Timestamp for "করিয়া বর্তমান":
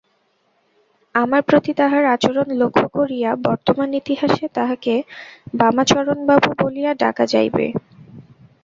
2.97-3.89